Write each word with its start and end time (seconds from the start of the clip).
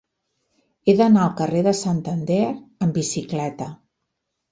He 0.85 0.93
d'anar 1.01 1.19
al 1.25 1.35
carrer 1.41 1.61
de 1.67 1.73
Santander 1.79 2.37
amb 2.87 2.97
bicicleta. 3.01 3.69